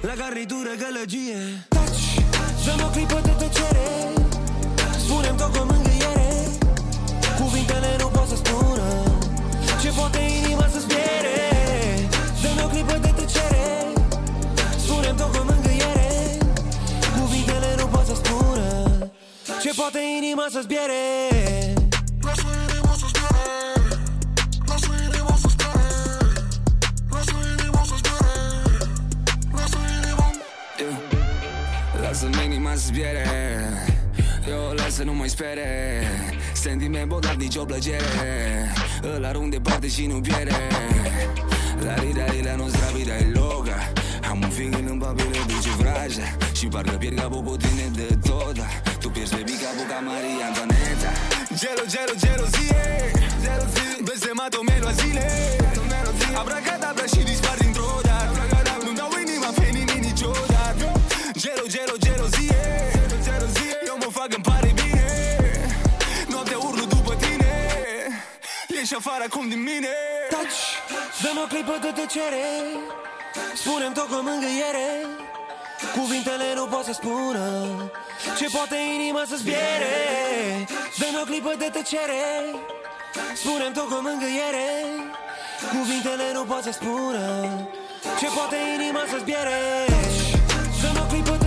[0.00, 2.02] La garnitură gălăgie Touch.
[2.64, 3.88] Dăm o clipă de tăcere
[4.98, 6.32] spunem Spune-mi tot cu mângâiere.
[7.40, 8.88] Cuvintele nu pot să spună.
[9.82, 11.38] Ce poate inima să-ți piere
[12.42, 13.66] Dăm o clipă de tăcere
[14.78, 16.38] spunem Spune-mi tot cu mângâiere.
[17.18, 18.66] Cuvintele nu pot să spună.
[19.62, 20.66] Ce poate inima să-ți
[32.90, 33.24] zbiere.
[34.48, 35.68] Eu o las să nu mai spere.
[36.52, 38.72] Sentiment bogat, nici o plăcere.
[39.14, 40.56] Îl arunc departe și nu pierde
[41.84, 43.78] La rida, la nostra vida e loca
[44.30, 46.26] Am un feeling în papire, duce vraja.
[46.58, 48.68] Și parcă pierd capul cu tine de tot da.
[49.00, 51.10] Tu pierzi pe pica ca Maria Antoaneta.
[51.60, 52.84] Gelo, gelo, gelozie.
[54.06, 55.26] Blestemato melo zile
[56.40, 58.40] Abracadabra și dispar dintr-o dată.
[58.84, 60.86] Nu dau inima pe nimeni niciodată.
[61.42, 62.09] Gelo, gelo, gelozie
[69.20, 69.94] Ieși afară acum din mine.
[70.30, 70.60] Taci,
[71.22, 72.46] dăm o clipă de tăcere
[73.54, 74.88] Spune-mi tot cu mângâiere.
[75.96, 77.44] Cuvintele nu pot să spună
[78.38, 79.94] Ce poate inima să zbiere.
[81.00, 82.22] Dăm o clipă de tăcere
[83.34, 84.68] Spune-mi tot cu mângâiere.
[85.74, 87.24] Cuvintele nu pot să spună
[88.20, 89.60] Ce poate inima să zbiere.
[90.82, 91.39] Dăm o clipă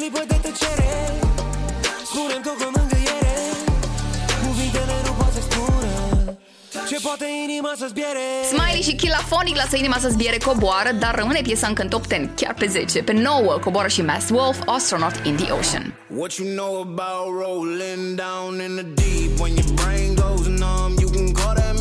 [0.00, 0.92] clipă de tăcere
[2.10, 3.36] Spune-mi tot cu mângâiere
[4.44, 5.92] Cuvintele nu pot să spună
[6.88, 11.40] Ce poate inima să zbiere Smiley și Kilafonic lasă inima să zbiere coboară, dar rămâne
[11.42, 13.02] piesa încă în top 10, chiar pe 10.
[13.02, 15.94] Pe 9 coboară și Mass Wolf, Astronaut in the Ocean.
[16.16, 20.99] What you know about rolling down in the deep when your brain goes numb?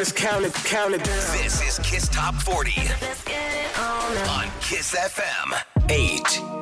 [0.00, 0.30] Let's do it.
[0.30, 0.54] Let's count it.
[0.54, 1.42] Count it down.
[1.42, 2.70] This is Kiss Top 40
[4.30, 6.59] on Kiss FM 8.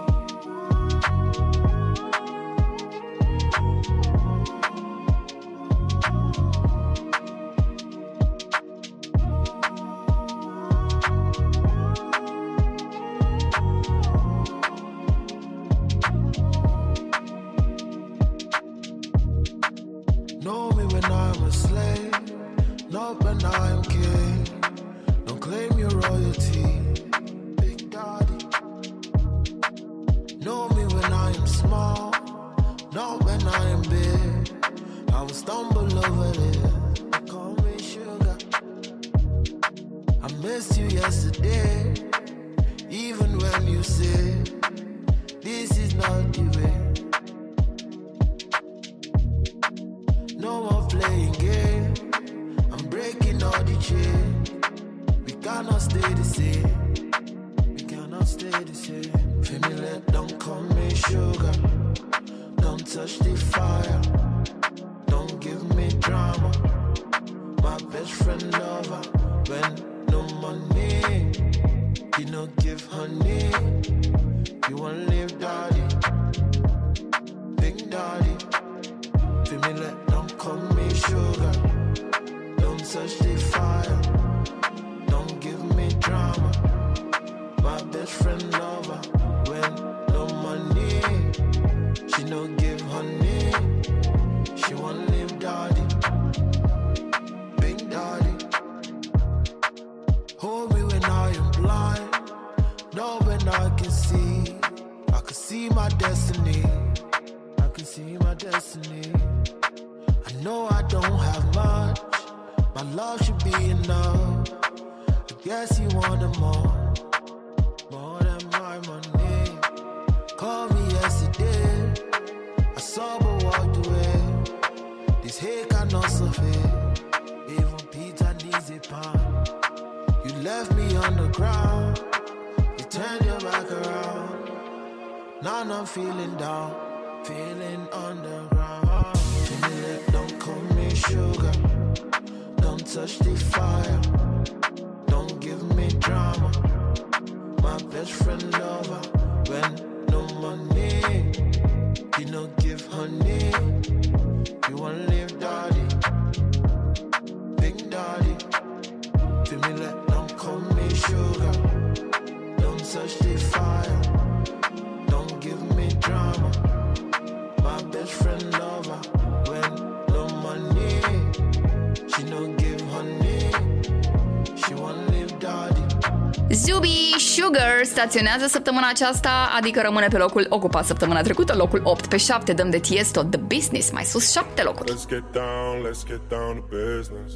[177.99, 182.71] Staționează săptămâna aceasta, adică rămâne pe locul ocupat săptămâna trecută, locul 8 pe 7, dăm
[182.71, 184.93] de Tiesto The Business, mai sus 7 locuri.
[184.93, 187.33] Let's get down, let's get down to business.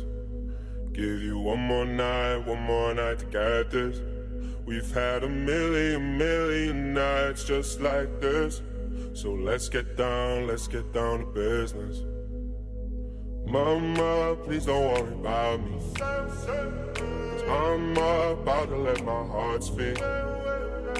[0.93, 3.97] Give you one more night, one more night to get this.
[4.66, 8.62] We've had a million, million nights just like this.
[9.12, 11.97] So let's get down, let's get down to business.
[13.47, 15.76] Mama, please don't worry about me.
[15.98, 17.97] Cause I'm
[18.36, 19.98] about to let my heart speak.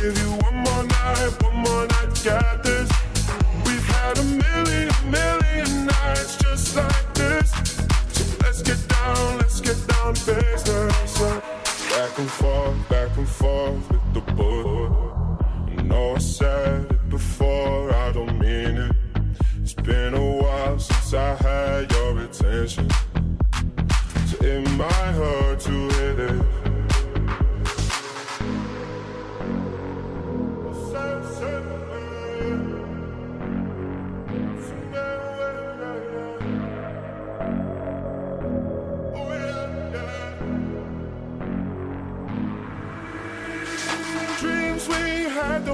[0.00, 2.90] Give you one more night, one more night this.
[3.64, 7.50] We've had a million, million nights just like this.
[8.12, 11.20] So let's get down, let's get down business.
[11.20, 11.40] Uh.
[11.90, 14.20] Back and forth, back and forth with the.
[15.78, 18.96] I know I said it before, I don't mean it.
[19.62, 22.90] It's been a while since I had your attention.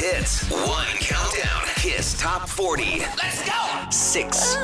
[0.00, 0.50] Hits.
[0.50, 1.62] One countdown.
[1.76, 3.00] Kiss Top 40.
[3.00, 3.90] Let's go.
[3.90, 4.56] Six.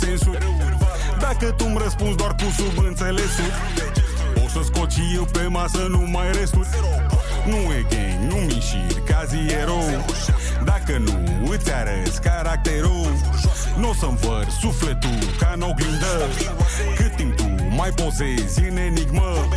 [0.00, 0.38] Sensuri.
[1.20, 3.52] Dacă tu-mi răspunzi doar cu subînțelesuri
[4.44, 6.66] O să scot și eu pe masă numai restul.
[7.46, 10.04] Nu e gang, nu mișiri, ca zi erou
[10.64, 13.12] Dacă nu îți arăți caracterul
[13.76, 16.28] Nu o să-mi văr sufletul ca în oglindă.
[16.96, 17.44] Cât timp tu
[17.76, 19.48] mai pozezi în enigmă?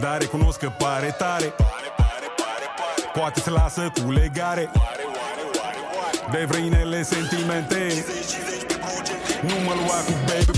[0.00, 1.54] Dar recunosc că pare tare.
[3.12, 4.70] Poate se lasă cu legare
[6.30, 8.04] De vrăinele sentimente.
[9.42, 10.57] Nu mă lua cu baby,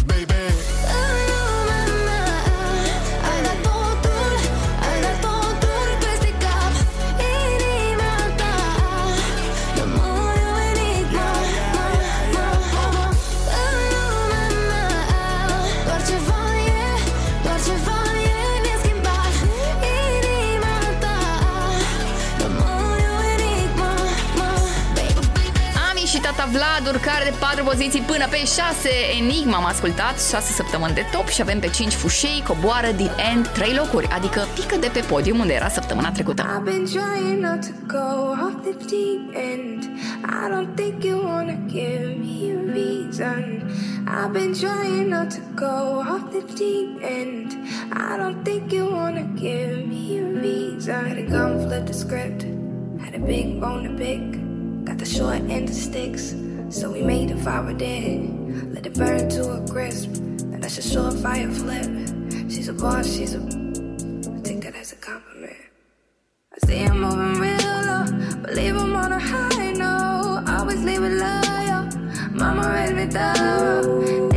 [26.41, 28.89] Ami și tata Vlad, urcare de 4 poziții până pe 6.
[29.21, 33.49] Enigma am ascultat, 6 săptămâni de top și avem pe 5 fușei, coboară din end
[33.49, 36.43] 3 locuri, adică pică de pe podium unde era săptămâna trecută.
[36.43, 38.09] I've been trying not to go
[38.45, 39.81] off the deep end.
[40.41, 43.43] I don't think you wanna give me a reason.
[44.19, 45.77] I've been trying not to go
[46.13, 47.49] off the deep end.
[48.09, 51.01] I don't think you wanna give me a reason.
[51.11, 52.41] Had a gun, flip the script.
[53.05, 54.40] Had a big bone to pick.
[54.91, 56.35] Got the short end of sticks.
[56.69, 58.75] So we made a fire dead.
[58.75, 60.17] Let it burn to a crisp.
[60.17, 61.87] And that's a short fire flip.
[62.51, 63.39] She's a boss, she's a.
[63.39, 65.55] I take that as a compliment.
[66.53, 68.05] I see him moving real low,
[68.43, 70.47] but leave him on a high note.
[70.49, 71.87] Always leave it loyal.
[72.33, 74.30] Mama raised me thorough.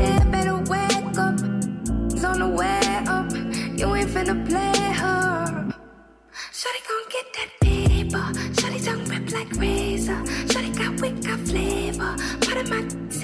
[11.04, 12.16] Shawty got flavor.
[12.46, 12.78] Part of my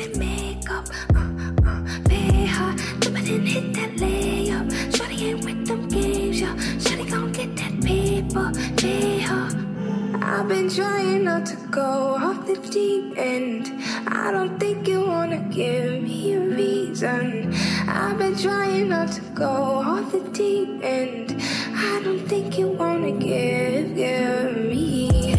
[0.03, 0.85] in makeup.
[1.15, 1.30] Uh,
[1.65, 2.76] uh, pay her.
[2.99, 4.69] Dip it and hit that layup.
[4.91, 6.47] Shawty ain't with them games, yo.
[6.84, 8.51] Shawty gon' get that paper.
[8.76, 9.47] Pay her.
[10.22, 13.72] I've been trying not to go off the deep end.
[14.07, 17.53] I don't think you wanna give me a reason.
[17.88, 21.38] I've been trying not to go off the deep end.
[21.73, 25.39] I don't think you wanna give, give me.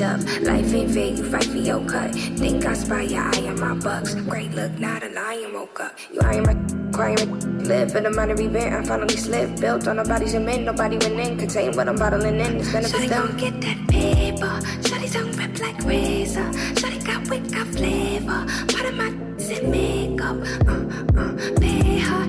[0.00, 0.20] up.
[0.42, 2.14] Life ain't fair, you fight for your cut.
[2.14, 4.14] Think I spy your eye on my bucks.
[4.14, 5.92] Great look, not a lion woke up.
[6.12, 6.54] You eyeing my
[6.92, 8.74] crying live in a minor event.
[8.74, 9.60] I finally slipped.
[9.60, 11.38] Built on nobody's cement, nobody went in.
[11.38, 12.56] Contain what I'm bottling in.
[12.56, 14.60] It's benefits Shawty gon' get that paper.
[14.86, 16.50] Shawty tongue rip like razor.
[16.74, 18.46] Shawty got wit, got flavor.
[18.72, 19.08] Part of my
[19.48, 20.36] in makeup.
[20.66, 22.26] Uh, uh, pay her.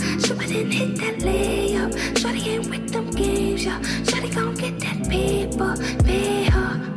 [0.49, 1.91] It and hit that layup.
[2.13, 3.79] Shawty ain't with them games, yeah.
[4.03, 5.75] Shawty gon' get that paper.
[6.03, 6.96] Pay her.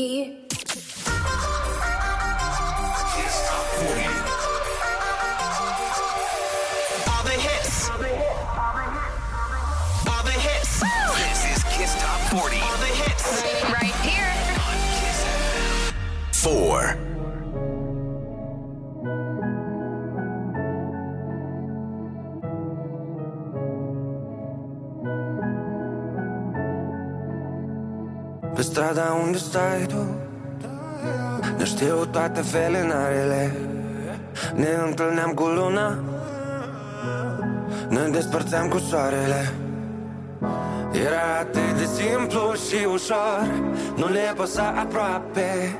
[16.41, 16.97] Four.
[28.55, 29.95] Pe strada unde stai tu
[31.57, 33.55] Ne știu toate felinarele.
[34.55, 35.99] Ne întâlneam cu luna
[37.89, 39.53] Ne despărțeam cu soarele.
[40.91, 43.47] Era atât de simplu și ușor
[43.95, 45.79] Nu le păsa aproape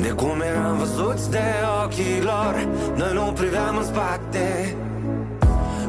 [0.00, 1.42] De cum eram văzuți de
[1.84, 4.76] ochii lor Noi nu priveam în spate.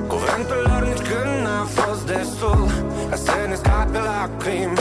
[0.07, 2.67] Cuvântul lor nici când n-a fost destul
[3.09, 4.79] Ca să ne scape lacrimi.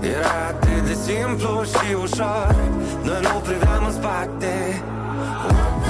[0.00, 2.54] Era atât de simplu și ușor
[3.02, 4.82] Noi nu priveam în spate.
[5.80, 5.89] Cine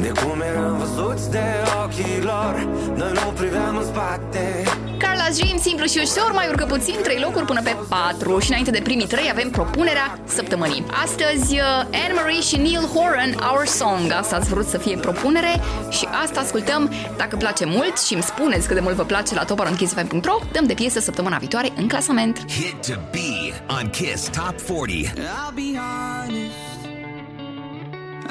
[0.00, 1.42] de cum eram văzuți de
[1.84, 4.62] ochii lor Noi nu priveam în spate
[5.02, 8.70] Carla's Dream, simplu și ușor, mai urcă puțin, 3 locuri până pe 4 și înainte
[8.70, 10.84] de primii 3 avem propunerea săptămânii.
[11.04, 11.60] Astăzi, uh,
[12.04, 14.12] Anne-Marie și Neil Horan, Our Song.
[14.12, 15.60] Asta ați vrut să fie propunere
[15.90, 16.92] și asta ascultăm.
[17.16, 20.74] Dacă place mult și îmi spuneți cât de mult vă place la toparonchissfm.ro, dăm de
[20.74, 22.38] piesă săptămâna viitoare în clasament.
[22.38, 25.08] Hit to be on Kiss Top 40.
[25.08, 26.61] I'll be honest,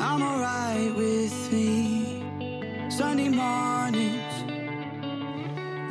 [0.03, 2.23] I'm alright with me.
[2.90, 4.34] Sunday mornings,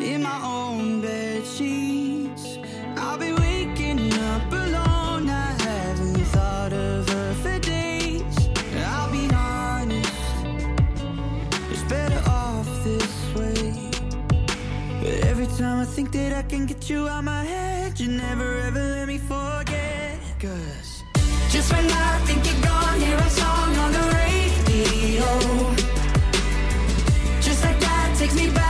[0.02, 2.58] in my own bed sheets.
[2.96, 5.30] I'll be waking up alone.
[5.30, 8.48] I haven't thought of her for days.
[8.84, 10.12] I'll be honest,
[11.70, 13.90] it's better off this way.
[15.00, 18.58] But every time I think that I can get you out my head, you never
[18.58, 19.69] ever let me forget.
[21.60, 25.28] Just when I think you're gone, hear a song on the radio.
[27.42, 28.69] Just like that takes me back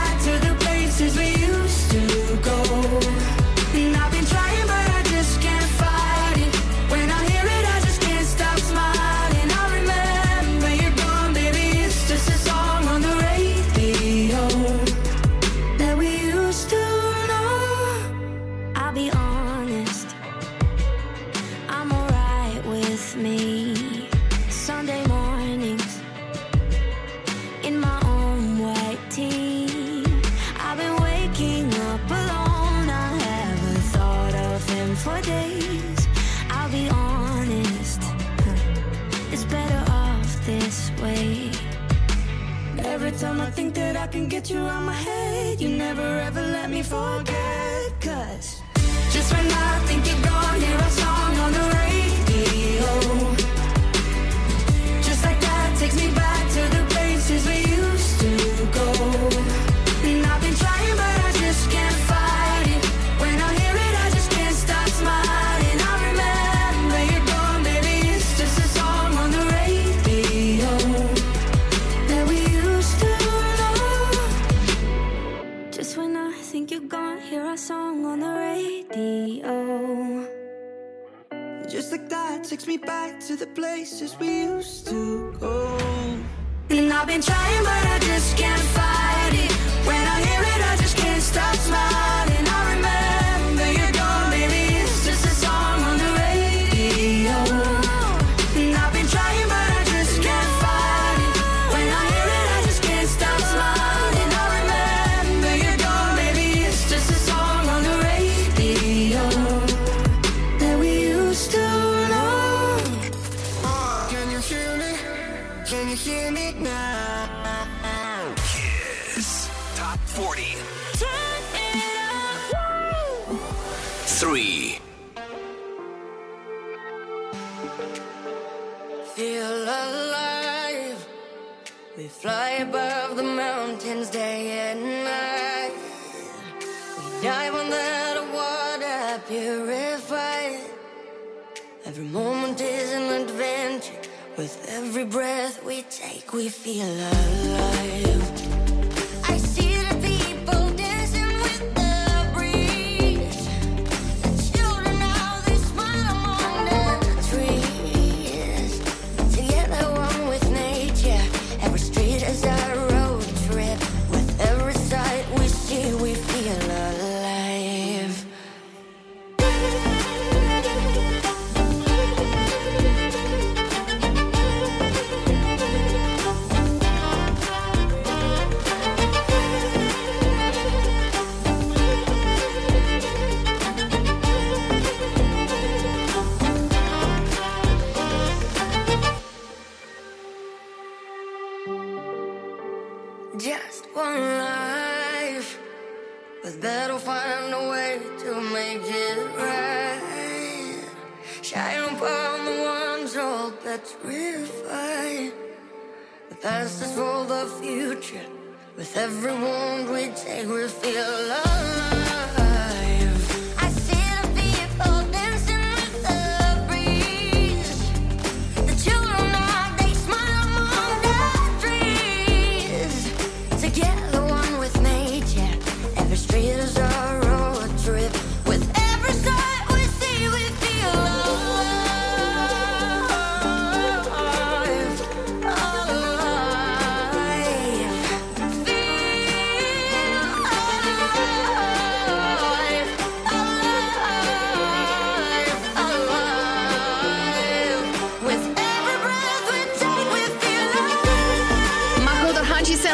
[23.15, 23.70] me.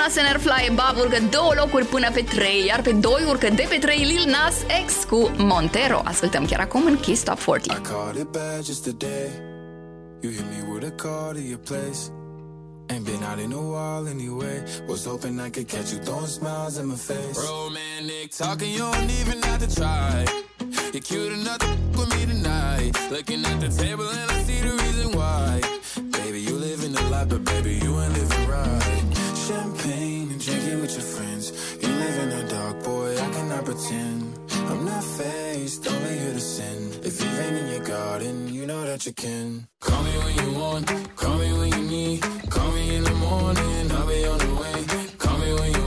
[0.08, 3.50] Dorhan și Sena Senerfly Bob urcă două locuri până pe 3, iar pe 2 urcă
[3.50, 4.56] de pe 3 Lil Nas
[4.86, 6.02] X cu Montero.
[6.04, 7.78] Ascultăm chiar acum în Kiss Top 40.
[7.78, 9.30] Called it bad just today.
[10.22, 12.00] You hit me with a call to your place.
[12.90, 14.58] Ain't been out in a while anyway.
[14.88, 17.38] Was hoping I could catch you throwing smiles in my face.
[17.50, 20.14] Romantic talking, you don't even have to try.
[20.94, 22.92] You're cute enough to f- with me tonight.
[23.16, 25.50] Looking at the table and I see the reason why.
[26.18, 28.47] Baby, you living the life, but baby, you ain't living right.
[29.48, 31.54] Champagne and drinking with your friends.
[31.82, 34.38] You live in the dark, boy, I cannot pretend.
[34.52, 36.92] I'm not faced, only here to sin.
[37.02, 39.66] If you rain in your garden, you know that you can.
[39.80, 42.22] Call me when you want, call me when you need.
[42.50, 44.86] Call me in the morning, I'll be on the way.
[45.18, 45.87] Call me when you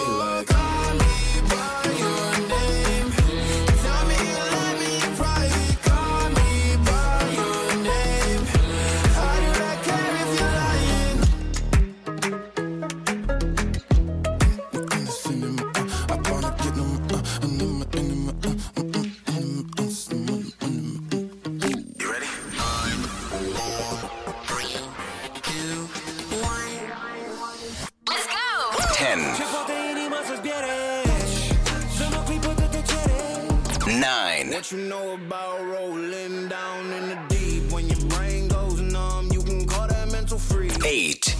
[34.71, 37.69] What you know about rolling down in the deep?
[37.73, 40.77] When your brain goes numb, you can call that mental freeze.
[40.85, 41.35] 8,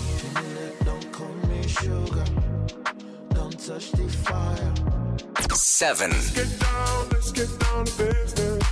[0.83, 2.25] Don't call me sugar.
[3.29, 4.73] Don't touch the fire.
[5.53, 8.63] 7, Get down, let's get down to business.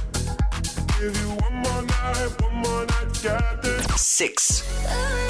[0.99, 4.02] Give you one more night, one more night, got this.
[4.02, 5.30] 6, Ai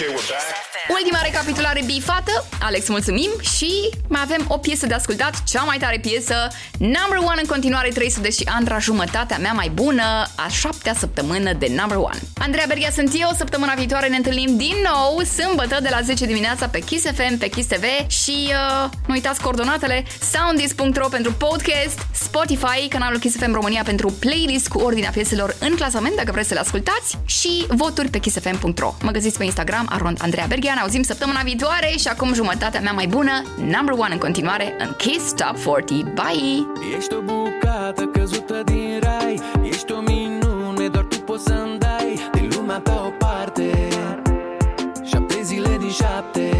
[0.00, 0.70] Okay, we're back.
[0.88, 5.98] Ultima recapitulare bifată, Alex, mulțumim și mai avem o piesă de ascultat, cea mai tare
[5.98, 6.34] piesă,
[6.78, 10.02] number one în continuare 300 și Andra, jumătatea mea mai bună,
[10.34, 12.18] a șaptea săptămână de number one.
[12.38, 16.66] Andreea Berghia sunt eu, săptămâna viitoare ne întâlnim din nou, sâmbătă de la 10 dimineața
[16.68, 22.88] pe Kiss FM, pe Kiss TV și uh, nu uitați coordonatele soundis.ro pentru podcast, Spotify,
[22.88, 26.60] canalul Kiss FM România pentru playlist cu ordinea pieselor în clasament dacă vreți să le
[26.60, 28.94] ascultați și voturi pe kissfm.ro.
[29.02, 30.72] Mă găsiți pe Instagram, Arond Andreea Berghia.
[30.74, 34.94] Ne auzim săptămâna viitoare și acum jumătatea mea mai bună, number one în continuare, în
[34.96, 36.02] Kiss Top 40.
[36.02, 36.66] Bye!
[36.96, 42.50] Ești o bucată căzută din rai, ești o minune, doar tu poți să-mi dai din
[42.56, 43.88] lumea ta o parte.
[45.04, 46.59] Șapte zile din șapte